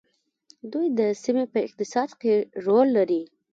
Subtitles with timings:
[0.71, 2.33] دوی د سیمې په اقتصاد کې
[2.65, 3.21] رول لري.